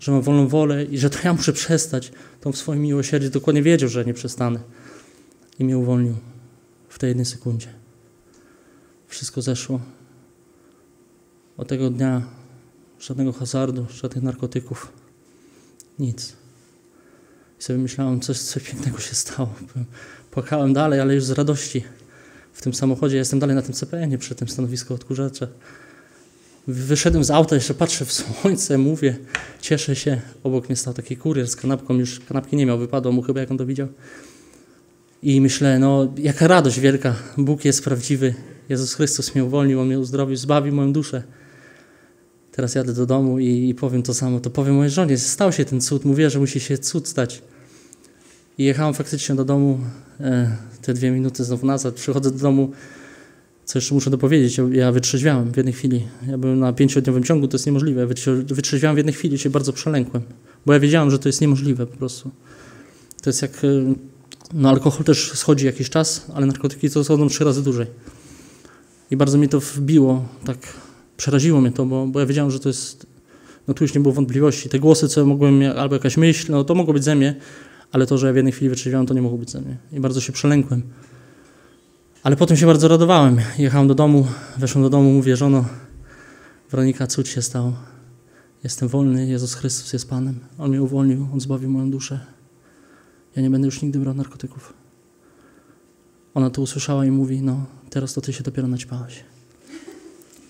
[0.00, 3.62] że mam wolną wolę i że to ja muszę przestać, to w swoim miłosierdziu dokładnie
[3.62, 4.60] wiedział, że nie przestanę.
[5.58, 6.14] I mnie uwolnił
[6.88, 7.68] w tej jednej sekundzie.
[9.06, 9.80] Wszystko zeszło.
[11.56, 12.22] Od tego dnia
[13.00, 14.92] żadnego hazardu, żadnych narkotyków,
[15.98, 16.36] nic.
[17.60, 19.54] I sobie myślałem, coś, coś pięknego się stało.
[20.30, 21.84] Płakałem dalej, ale już z radości.
[22.52, 25.46] W tym samochodzie jestem dalej na tym CPN-ie przy tym stanowisku odkurzacza.
[26.68, 29.16] Wyszedłem z auta, jeszcze patrzę w słońce, mówię,
[29.60, 30.20] cieszę się.
[30.42, 33.50] Obok mnie stał taki kurier z kanapką, już kanapki nie miał, wypadło mu chyba, jak
[33.50, 33.88] on to widział.
[35.22, 38.34] I myślę, no jaka radość wielka, Bóg jest prawdziwy,
[38.68, 41.22] Jezus Chrystus mnie uwolnił, On mnie uzdrowił, zbawił moją duszę.
[42.58, 45.64] Teraz jadę do domu i, i powiem to samo, to powiem mojej żonie, stał się
[45.64, 47.42] ten cud, mówię, że musi się cud stać.
[48.58, 49.78] I jechałem faktycznie do domu,
[50.20, 52.70] e, te dwie minuty znowu nazad, przychodzę do domu,
[53.64, 56.06] Co jeszcze muszę dopowiedzieć, ja wytrzeźwiałem w jednej chwili.
[56.28, 58.06] Ja byłem na pięciodniowym ciągu, to jest niemożliwe.
[58.46, 60.22] Wytrzeźwiałem w jednej chwili, się bardzo przelękłem,
[60.66, 62.30] bo ja wiedziałem, że to jest niemożliwe po prostu.
[63.22, 63.94] To jest jak, y,
[64.52, 67.86] no alkohol też schodzi jakiś czas, ale narkotyki to schodzą trzy razy dłużej.
[69.10, 70.58] I bardzo mi to wbiło, tak
[71.18, 73.06] przeraziło mnie to, bo, bo ja wiedziałem, że to jest,
[73.68, 74.68] no tu już nie było wątpliwości.
[74.68, 77.36] Te głosy, co mogłem, albo jakaś myśl, no to mogło być ze mnie,
[77.92, 79.76] ale to, że ja w jednej chwili wytrzeźwiałem, to nie mogło być ze mnie.
[79.92, 80.82] I bardzo się przelękłem.
[82.22, 83.36] Ale potem się bardzo radowałem.
[83.58, 84.26] Jechałem do domu,
[84.58, 85.64] weszłem do domu, mówię, żono,
[86.70, 87.72] Weronika, cud się stał.
[88.64, 90.40] Jestem wolny, Jezus Chrystus jest Panem.
[90.58, 92.20] On mnie uwolnił, On zbawił moją duszę.
[93.36, 94.72] Ja nie będę już nigdy brał narkotyków.
[96.34, 99.24] Ona to usłyszała i mówi, no teraz to ty się dopiero naćpałeś.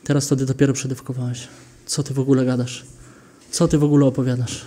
[0.08, 1.48] Teraz ty dopiero przedewkowałeś.
[1.86, 2.84] Co ty w ogóle gadasz?
[3.50, 4.64] Co ty w ogóle opowiadasz?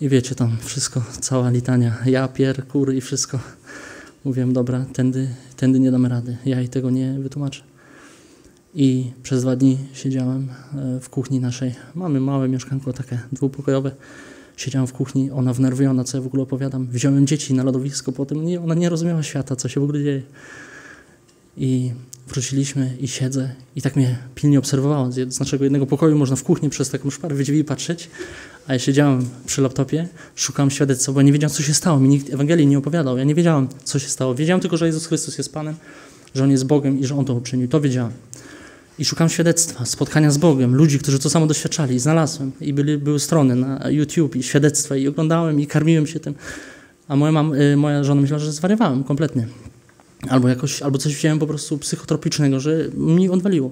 [0.00, 3.38] I wiecie tam wszystko, cała litania, ja, pier, kur i wszystko.
[4.24, 6.36] Mówiłem, dobra, tędy, tędy nie damy rady.
[6.44, 7.62] Ja jej tego nie wytłumaczę.
[8.74, 11.74] I przez dwa dni siedziałem e, w kuchni naszej.
[11.94, 13.90] Mamy małe mieszkanko takie dwupokojowe.
[14.56, 16.86] Siedziałem w kuchni, ona wnerwiona, co ja w ogóle opowiadam.
[16.86, 18.44] Wziąłem dzieci na lodowisko potem.
[18.44, 20.22] Nie, ona nie rozumiała świata, co się w ogóle dzieje.
[21.58, 21.92] I
[22.28, 25.10] wróciliśmy i siedzę i tak mnie pilnie obserwowała.
[25.10, 28.10] Z naszego jednego pokoju można w kuchni przez taką szparę drzwi patrzeć,
[28.66, 32.00] a ja siedziałem przy laptopie, szukałem świadectwa, bo nie wiedziałem, co się stało.
[32.00, 33.18] Mi nikt Ewangelii nie opowiadał.
[33.18, 34.34] Ja nie wiedziałem, co się stało.
[34.34, 35.74] Wiedziałem tylko, że Jezus Chrystus jest Panem,
[36.34, 37.68] że On jest Bogiem i że On to uczynił.
[37.68, 38.12] To wiedziałem.
[38.98, 41.94] I szukałem świadectwa, spotkania z Bogiem, ludzi, którzy to samo doświadczali.
[41.94, 42.52] I znalazłem.
[42.60, 46.34] I byli, były strony na YouTube i świadectwa i oglądałem i karmiłem się tym.
[47.08, 49.46] A moja, mam, y, moja żona myślała, że zwariowałem kompletnie.
[50.28, 53.70] Albo, jakoś, albo coś wziąłem po prostu psychotropicznego, że mi odwaliło.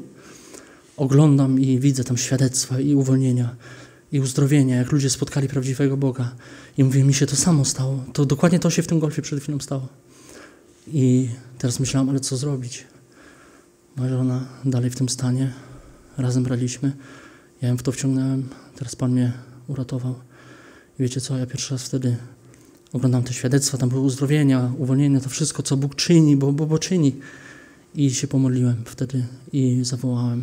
[0.96, 3.56] Oglądam i widzę tam świadectwa i uwolnienia
[4.12, 6.32] i uzdrowienia, jak ludzie spotkali prawdziwego Boga.
[6.78, 8.04] I mówię, mi się to samo stało.
[8.12, 9.88] To dokładnie to się w tym golfie przed chwilą stało.
[10.86, 11.28] I
[11.58, 12.86] teraz myślałam, ale co zrobić?
[13.96, 15.52] Moja żona dalej w tym stanie.
[16.18, 16.92] Razem braliśmy.
[17.62, 18.48] Ja ją w to wciągnąłem.
[18.76, 19.32] Teraz Pan mnie
[19.68, 20.14] uratował.
[20.98, 22.16] I wiecie co, ja pierwszy raz wtedy
[22.92, 26.78] oglądam te świadectwa, tam były uzdrowienia, uwolnienia, to wszystko, co Bóg czyni, bo, bo, bo
[26.78, 27.16] czyni.
[27.94, 30.42] I się pomodliłem wtedy i zawołałem.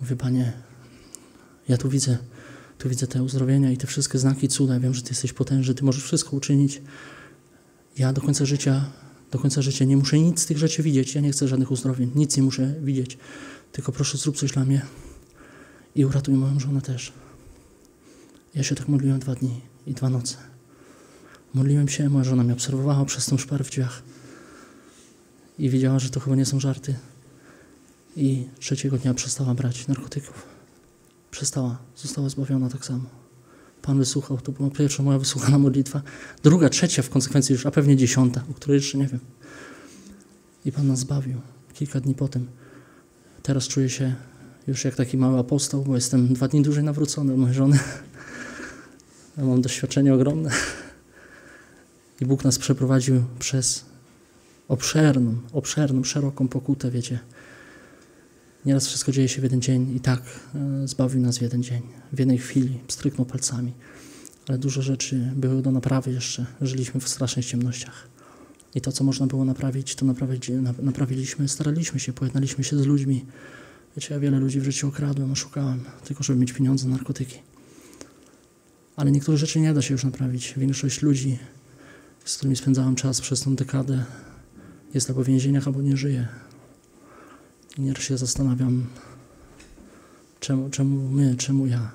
[0.00, 0.52] Mówię, Panie,
[1.68, 2.18] ja tu widzę,
[2.78, 4.80] tu widzę te uzdrowienia i te wszystkie znaki, cuda.
[4.80, 6.82] Wiem, że Ty jesteś potężny, Ty możesz wszystko uczynić.
[7.98, 8.84] Ja do końca życia,
[9.30, 11.14] do końca życia nie muszę nic z tych rzeczy widzieć.
[11.14, 13.18] Ja nie chcę żadnych uzdrowień, nic nie muszę widzieć.
[13.72, 14.82] Tylko proszę, zrób coś dla mnie
[15.94, 17.12] i uratuj moją żonę też.
[18.54, 20.36] Ja się tak modliłem dwa dni i dwa noce.
[21.54, 24.02] Modliłem się, moja żona mnie obserwowała przez tą szparę w drzwiach
[25.58, 26.94] i wiedziała, że to chyba nie są żarty.
[28.16, 30.46] I trzeciego dnia przestała brać narkotyków.
[31.30, 33.04] Przestała, została zbawiona tak samo.
[33.82, 36.02] Pan wysłuchał, to była pierwsza moja wysłuchana modlitwa.
[36.42, 39.20] Druga, trzecia w konsekwencji już, a pewnie dziesiąta, o której jeszcze nie wiem.
[40.64, 41.40] I Pan nas zbawił.
[41.74, 42.46] Kilka dni potem.
[43.42, 44.14] Teraz czuję się
[44.66, 47.78] już jak taki mały apostoł, bo jestem dwa dni dłużej nawrócony od mojej żony.
[49.36, 50.50] Ja mam doświadczenie ogromne.
[52.20, 53.84] I Bóg nas przeprowadził przez
[54.68, 57.18] obszerną, obszerną, szeroką pokutę, wiecie.
[58.64, 60.22] Nieraz wszystko dzieje się w jeden dzień i tak
[60.54, 63.72] e, zbawił nas w jeden dzień, w jednej chwili, stryknął palcami.
[64.48, 66.46] Ale dużo rzeczy były do naprawy jeszcze.
[66.60, 68.08] Żyliśmy w strasznych ciemnościach.
[68.74, 70.06] I to, co można było naprawić, to
[70.82, 73.24] naprawiliśmy, staraliśmy się, pojednaliśmy się z ludźmi.
[73.96, 77.38] Wiecie, ja wiele ludzi w życiu okradłem, oszukałem, tylko żeby mieć pieniądze na narkotyki.
[78.96, 80.54] Ale niektóre rzeczy nie da się już naprawić.
[80.56, 81.38] Większość ludzi,
[82.28, 84.04] z którymi spędzałem czas przez tą dekadę,
[84.94, 86.28] jest albo w więzieniach, albo nie żyje.
[87.78, 88.86] I nieraz się zastanawiam,
[90.40, 91.90] czemu, czemu my, czemu ja,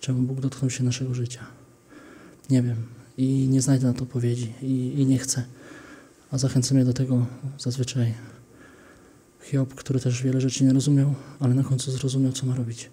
[0.00, 1.46] czemu Bóg dotknął się naszego życia.
[2.50, 2.76] Nie wiem
[3.18, 5.44] i nie znajdę na to odpowiedzi i, i nie chcę.
[6.30, 7.26] A zachęca mnie do tego
[7.58, 8.14] zazwyczaj
[9.42, 12.90] Hiob, który też wiele rzeczy nie rozumiał, ale na końcu zrozumiał, co ma robić.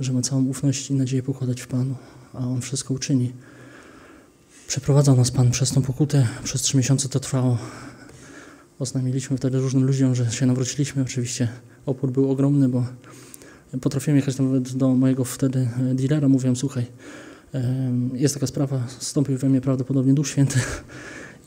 [0.00, 1.94] Że ma całą ufność i nadzieję pokładać w Panu,
[2.32, 3.32] a On wszystko uczyni.
[4.70, 7.58] Przeprowadzał nas Pan przez tą pokutę, przez trzy miesiące to trwało.
[8.78, 11.02] Oznamiliśmy wtedy różnym ludziom, że się nawróciliśmy.
[11.02, 11.48] Oczywiście
[11.86, 12.84] opór był ogromny, bo
[13.80, 16.28] potrafiłem jechać nawet do mojego wtedy dealera.
[16.28, 16.86] Mówiłem, słuchaj,
[18.14, 20.60] jest taka sprawa, wstąpił we mnie prawdopodobnie Duch Święty.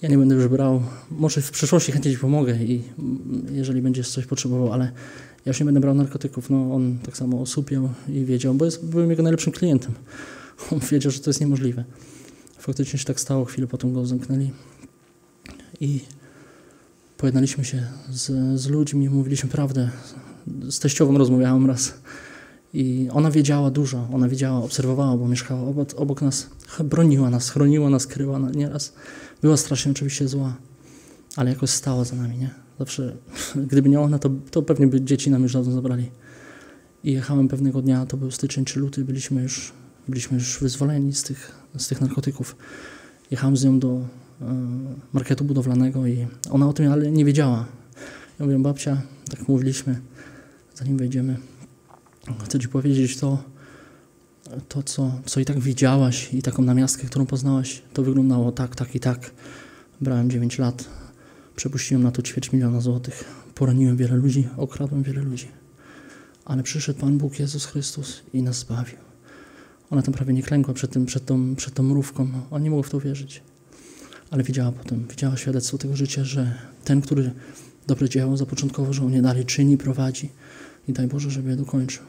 [0.01, 0.81] Ja nie będę już brał.
[1.11, 2.83] Może w przyszłości chętnie Ci pomogę i
[3.51, 4.85] jeżeli będziesz coś potrzebował, ale
[5.45, 6.49] ja już nie będę brał narkotyków.
[6.49, 9.93] No, on tak samo osupiał i wiedział, bo jest, byłem jego najlepszym klientem.
[10.71, 11.83] On wiedział, że to jest niemożliwe.
[12.63, 14.51] Faktycznie się tak stało, chwilę potem go zamknęli.
[15.79, 16.01] I
[17.17, 19.89] pojednaliśmy się z, z ludźmi, mówiliśmy prawdę.
[20.69, 21.93] Z teściową rozmawiałem raz.
[22.73, 26.49] I ona wiedziała dużo, ona wiedziała, obserwowała, bo mieszkała obok, obok nas,
[26.83, 28.93] broniła nas, chroniła nas, kryła nieraz.
[29.41, 30.53] Była strasznie oczywiście zła,
[31.35, 32.49] ale jakoś stała za nami, nie?
[32.79, 33.15] Zawsze,
[33.71, 36.11] gdyby nie ona, to, to pewnie by dzieci nam już dawno zabrali.
[37.03, 39.71] I jechałem pewnego dnia, to był styczeń czy luty, byliśmy już,
[40.07, 42.55] byliśmy już wyzwoleni z tych, z tych narkotyków.
[43.31, 44.05] Jechałem z nią do e,
[45.13, 47.65] marketu budowlanego i ona o tym ale nie wiedziała.
[48.39, 50.01] Ja mówię, babcia, tak mówiliśmy,
[50.75, 51.37] zanim wejdziemy,
[52.45, 53.43] chcę ci powiedzieć to,
[54.69, 58.95] to co, co i tak widziałaś i taką namiastkę, którą poznałaś, to wyglądało tak, tak
[58.95, 59.31] i tak.
[60.01, 60.85] Brałem 9 lat,
[61.55, 63.23] przepuściłem na to ćwierć miliona złotych,
[63.55, 65.47] poraniłem wiele ludzi, okradłem wiele ludzi.
[66.45, 69.12] Ale przyszedł Pan Bóg, Jezus Chrystus i nas zbawił.
[69.93, 72.27] Ona tam prawie nie klękła przed, tym, przed, tą, przed tą mrówką.
[72.51, 73.41] On nie mógł w to wierzyć.
[74.31, 76.53] Ale widziała potem, widziała świadectwo tego życia, że
[76.83, 77.31] ten, który
[77.87, 80.29] dobre dzieło zapoczątkowo, że on nie dalej czyni, prowadzi.
[80.87, 82.03] I daj Boże, żeby je dokończył.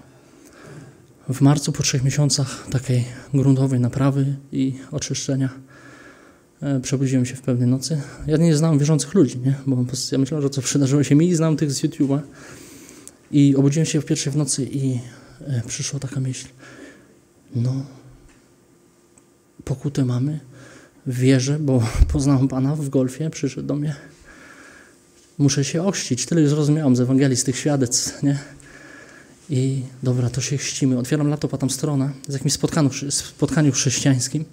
[1.28, 5.48] W marcu, po trzech miesiącach takiej gruntowej naprawy i oczyszczenia,
[6.62, 8.00] e, przebudziłem się w pewnej nocy.
[8.26, 9.54] Ja nie znam wierzących ludzi, nie?
[9.66, 12.20] bo ja myślałem, że to przydarzyło się mi znam tych z YouTube'a.
[13.30, 14.98] I obudziłem się w pierwszej w nocy i
[15.40, 16.48] e, przyszła taka myśl.
[17.54, 17.72] No,
[19.64, 20.40] pokutę mamy,
[21.06, 23.96] wierzę, bo poznałem Pana w golfie, przyszedł do mnie.
[25.38, 28.38] Muszę się ochrzcić, tyle już zrozumiałem z Ewangelii, z tych świadectw, nie?
[29.50, 30.98] I dobra, to się chrzcimy.
[30.98, 34.44] Otwieram laptopa, tam strona z jakimś spotkaniu, spotkaniu chrześcijańskim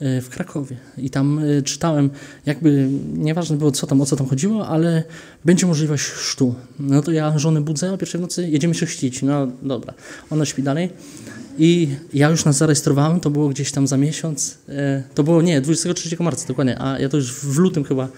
[0.00, 0.76] e, w Krakowie.
[0.98, 2.10] I tam e, czytałem,
[2.46, 5.04] jakby nieważne było co tam, o co tam chodziło, ale
[5.44, 6.54] będzie możliwość chrztu.
[6.78, 9.22] No to ja żonę budzę, a pierwszej w nocy jedziemy się chrzcić.
[9.22, 9.94] No dobra,
[10.30, 10.90] ona śpi dalej.
[11.58, 14.58] I ja już nas zarejestrowałem, to było gdzieś tam za miesiąc.
[14.68, 18.08] E, to było, nie, 23 marca dokładnie, a ja to już w lutym chyba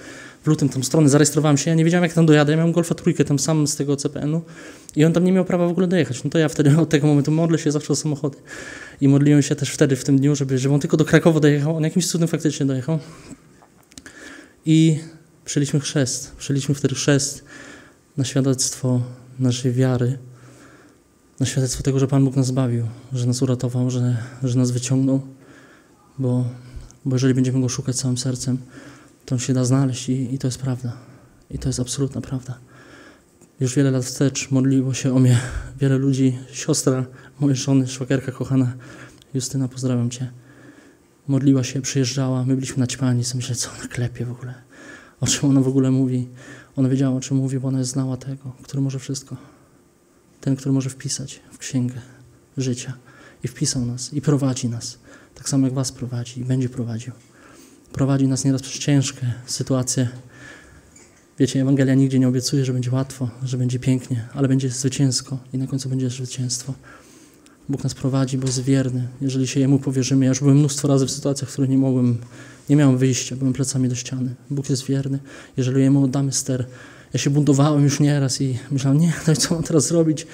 [0.44, 2.94] w lutym tam strony, zarejestrowałem się, ja nie wiedziałem jak tam dojadę, ja miałem Golfa
[2.94, 4.42] trójkę tam sam z tego CPN-u
[4.96, 6.24] i on tam nie miał prawa w ogóle dojechać.
[6.24, 8.38] No to ja wtedy od tego momentu modlę się zawsze o samochody
[9.00, 11.76] i modliłem się też wtedy w tym dniu, żeby, żeby on tylko do Krakowa dojechał,
[11.76, 12.98] on jakimś cudem faktycznie dojechał
[14.66, 14.98] i
[15.44, 17.44] przyjęliśmy chrzest, przyjęliśmy wtedy chrzest
[18.16, 19.02] na świadectwo
[19.38, 20.18] naszej wiary,
[21.40, 25.20] na świadectwo tego, że Pan Bóg nas zbawił, że nas uratował, że, że nas wyciągnął,
[26.18, 26.44] bo,
[27.04, 28.58] bo jeżeli będziemy Go szukać całym sercem,
[29.26, 30.92] to on się da znaleźć i, i to jest prawda.
[31.50, 32.58] I to jest absolutna prawda.
[33.60, 35.38] Już wiele lat wstecz modliło się o mnie
[35.80, 36.38] wiele ludzi.
[36.52, 37.06] Siostra
[37.40, 38.72] mojej żony, szwagierka kochana
[39.34, 40.30] Justyna, pozdrawiam Cię.
[41.28, 44.54] Modliła się, przyjeżdżała, my byliśmy naćpani, co myślę, co ona klepie w ogóle.
[45.20, 46.28] O czym ona w ogóle mówi.
[46.76, 49.59] Ona wiedziała, o czym mówi, bo ona znała tego, który może wszystko.
[50.40, 51.94] Ten, który może wpisać w księgę
[52.56, 52.92] życia.
[53.44, 54.98] I wpisał nas, i prowadzi nas.
[55.34, 57.12] Tak samo jak Was prowadzi i będzie prowadził.
[57.92, 60.08] Prowadzi nas nieraz przez ciężkie sytuacje.
[61.38, 65.58] Wiecie, Ewangelia nigdzie nie obiecuje, że będzie łatwo, że będzie pięknie, ale będzie zwycięsko i
[65.58, 66.74] na końcu będzie zwycięstwo.
[67.68, 69.08] Bóg nas prowadzi, bo jest wierny.
[69.20, 72.18] Jeżeli się Jemu powierzymy, ja już byłem mnóstwo razy w sytuacjach, w których nie mogłem,
[72.68, 74.34] nie miałem wyjścia, byłem plecami do ściany.
[74.50, 75.18] Bóg jest wierny.
[75.56, 76.66] Jeżeli Jemu oddamy ster,
[77.12, 80.26] ja się buntowałem już nieraz i myślałem, nie, no i co mam teraz zrobić?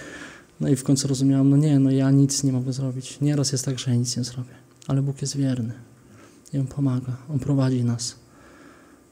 [0.61, 3.21] No i w końcu rozumiałem, no nie, no ja nic nie mogę zrobić.
[3.21, 4.55] Nieraz jest tak, że ja nic nie zrobię.
[4.87, 5.73] Ale Bóg jest wierny.
[6.53, 8.17] I On pomaga, On prowadzi nas.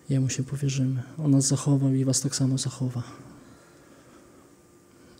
[0.09, 1.03] Jemu się powierzymy.
[1.18, 3.03] On nas zachował i Was tak samo zachowa.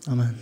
[0.07, 0.33] Amen.